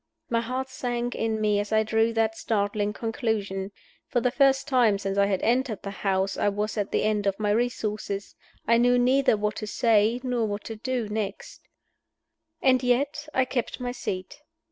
My 0.31 0.41
heart 0.41 0.67
sank 0.67 1.13
in 1.13 1.39
me 1.39 1.59
as 1.59 1.71
I 1.71 1.83
drew 1.83 2.11
that 2.13 2.35
startling 2.35 2.91
conclusion. 2.91 3.71
For 4.07 4.19
the 4.19 4.31
first 4.31 4.67
time 4.67 4.97
since 4.97 5.15
I 5.15 5.27
had 5.27 5.43
entered 5.43 5.83
the 5.83 5.91
house 5.91 6.37
I 6.37 6.49
was 6.49 6.75
at 6.75 6.91
the 6.91 7.03
end 7.03 7.27
of 7.27 7.39
my 7.39 7.51
resources; 7.51 8.33
I 8.67 8.77
knew 8.77 8.97
neither 8.97 9.37
what 9.37 9.57
to 9.57 9.67
say 9.67 10.19
nor 10.23 10.47
what 10.47 10.63
to 10.63 10.75
do 10.75 11.07
next. 11.07 11.61
And 12.63 12.81
yet 12.81 13.27
I 13.35 13.45
kept 13.45 13.79
my 13.79 13.91
seat. 13.91 14.41